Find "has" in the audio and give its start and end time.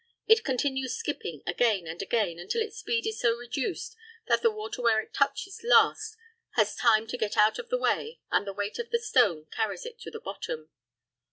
6.55-6.75